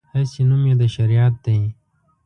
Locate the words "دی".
1.45-1.59